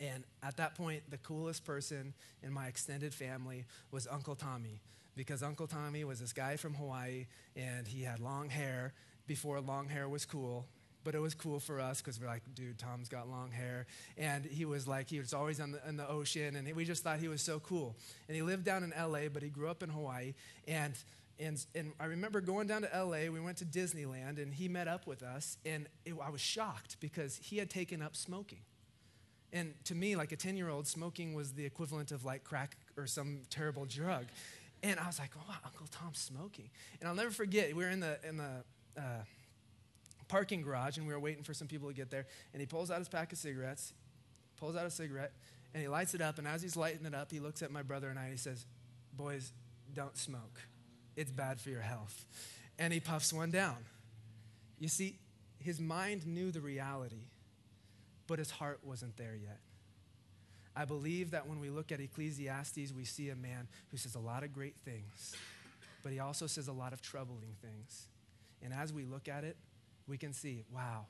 [0.00, 4.80] And at that point, the coolest person in my extended family was Uncle Tommy,
[5.14, 8.94] because Uncle Tommy was this guy from Hawaii and he had long hair
[9.28, 10.66] before long hair was cool
[11.04, 13.86] but it was cool for us because we're like, dude, Tom's got long hair.
[14.16, 17.02] And he was like, he was always on the, in the ocean, and we just
[17.02, 17.96] thought he was so cool.
[18.28, 20.34] And he lived down in LA, but he grew up in Hawaii.
[20.66, 20.94] And,
[21.38, 24.88] and, and I remember going down to LA, we went to Disneyland, and he met
[24.88, 28.60] up with us, and it, I was shocked because he had taken up smoking.
[29.52, 32.76] And to me, like a 10 year old, smoking was the equivalent of like crack
[32.96, 34.24] or some terrible drug.
[34.82, 36.70] And I was like, oh, Uncle Tom's smoking.
[37.00, 38.64] And I'll never forget, we were in the, in the,
[38.96, 39.22] uh,
[40.32, 42.24] parking garage and we were waiting for some people to get there.
[42.54, 43.92] And he pulls out his pack of cigarettes,
[44.56, 45.32] pulls out a cigarette,
[45.74, 46.38] and he lights it up.
[46.38, 48.38] And as he's lighting it up, he looks at my brother and I and he
[48.38, 48.64] says,
[49.12, 49.52] Boys,
[49.92, 50.58] don't smoke.
[51.16, 52.24] It's bad for your health.
[52.78, 53.76] And he puffs one down.
[54.78, 55.18] You see,
[55.58, 57.26] his mind knew the reality,
[58.26, 59.58] but his heart wasn't there yet.
[60.74, 64.18] I believe that when we look at Ecclesiastes, we see a man who says a
[64.18, 65.36] lot of great things,
[66.02, 68.06] but he also says a lot of troubling things.
[68.62, 69.58] And as we look at it,
[70.06, 71.06] we can see, wow,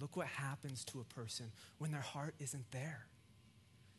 [0.00, 1.46] look what happens to a person
[1.78, 3.06] when their heart isn't there.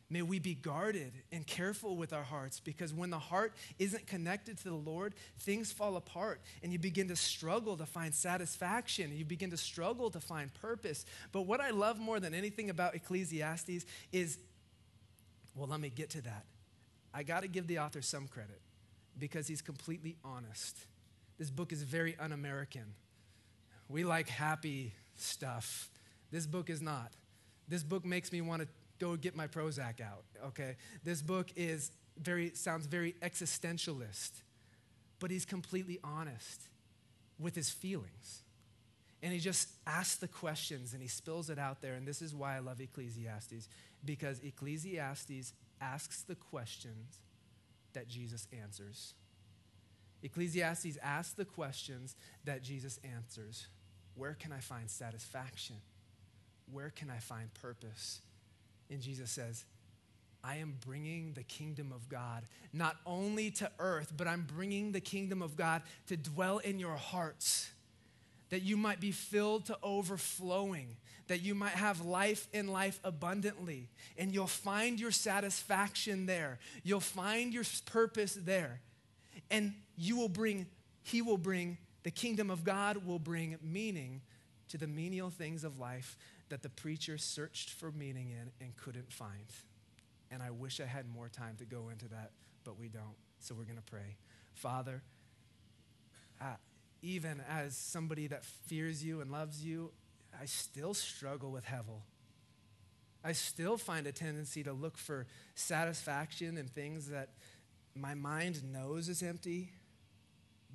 [0.09, 4.57] May we be guarded and careful with our hearts because when the heart isn't connected
[4.59, 9.11] to the Lord, things fall apart and you begin to struggle to find satisfaction.
[9.15, 11.05] You begin to struggle to find purpose.
[11.31, 14.37] But what I love more than anything about Ecclesiastes is
[15.55, 16.45] well, let me get to that.
[17.13, 18.59] I got to give the author some credit
[19.17, 20.77] because he's completely honest.
[21.37, 22.93] This book is very un American.
[23.89, 25.89] We like happy stuff.
[26.31, 27.11] This book is not.
[27.67, 28.67] This book makes me want to
[28.99, 30.75] go get my Prozac out, okay?
[31.03, 34.31] This book is very, sounds very existentialist,
[35.19, 36.69] but he's completely honest
[37.39, 38.43] with his feelings.
[39.21, 41.93] And he just asks the questions and he spills it out there.
[41.93, 43.69] And this is why I love Ecclesiastes,
[44.03, 47.19] because Ecclesiastes asks the questions
[47.93, 49.13] that Jesus answers.
[50.23, 52.15] Ecclesiastes asks the questions
[52.45, 53.67] that Jesus answers.
[54.15, 55.75] Where can I find satisfaction?
[56.71, 58.21] Where can I find purpose?
[58.89, 59.65] And Jesus says,
[60.43, 64.99] I am bringing the kingdom of God not only to earth, but I'm bringing the
[64.99, 67.69] kingdom of God to dwell in your hearts,
[68.49, 70.95] that you might be filled to overflowing,
[71.27, 76.59] that you might have life in life abundantly, and you'll find your satisfaction there.
[76.83, 78.81] You'll find your purpose there.
[79.49, 80.67] And you will bring,
[81.03, 84.21] He will bring, the kingdom of God will bring meaning
[84.69, 86.17] to the menial things of life
[86.49, 89.45] that the preacher searched for meaning in and couldn't find.
[90.31, 92.31] And I wish I had more time to go into that,
[92.63, 93.15] but we don't.
[93.39, 94.17] So we're going to pray.
[94.53, 95.01] Father,
[97.01, 99.91] even as somebody that fears you and loves you,
[100.39, 102.01] I still struggle with Hevel.
[103.23, 107.29] I still find a tendency to look for satisfaction in things that
[107.95, 109.71] my mind knows is empty,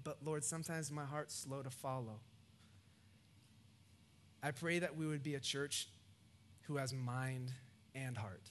[0.04, 2.20] but Lord, sometimes my heart's slow to follow.
[4.42, 5.88] I pray that we would be a church
[6.62, 7.52] who has mind
[7.94, 8.50] and heart,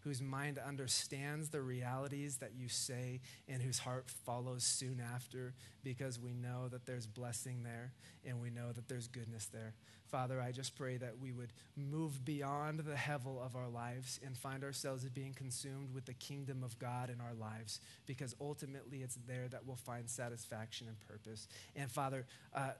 [0.00, 6.18] whose mind understands the realities that you say, and whose heart follows soon after because
[6.18, 7.92] we know that there's blessing there
[8.24, 9.74] and we know that there's goodness there.
[10.10, 14.36] Father, I just pray that we would move beyond the hevel of our lives and
[14.36, 19.18] find ourselves being consumed with the kingdom of God in our lives because ultimately it's
[19.26, 21.46] there that we'll find satisfaction and purpose.
[21.76, 22.70] And Father, uh,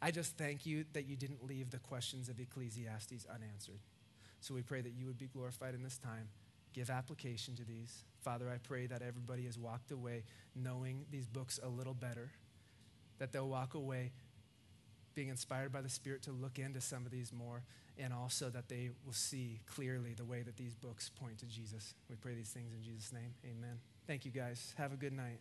[0.00, 3.80] I just thank you that you didn't leave the questions of Ecclesiastes unanswered.
[4.40, 6.28] So we pray that you would be glorified in this time.
[6.72, 8.04] Give application to these.
[8.22, 10.24] Father, I pray that everybody has walked away
[10.54, 12.30] knowing these books a little better,
[13.18, 14.12] that they'll walk away
[15.18, 17.64] being inspired by the Spirit to look into some of these more,
[17.98, 21.92] and also that they will see clearly the way that these books point to Jesus.
[22.08, 23.34] We pray these things in Jesus' name.
[23.44, 23.80] Amen.
[24.06, 24.74] Thank you, guys.
[24.78, 25.40] Have a good night.